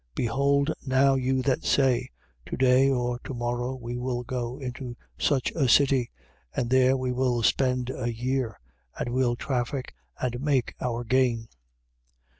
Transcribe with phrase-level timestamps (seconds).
[0.15, 2.09] Behold, now you that say:
[2.47, 6.09] To day or to morrow we will go into such a city,
[6.55, 8.59] and there we will spend a year
[8.97, 11.49] and will traffic and make our gain.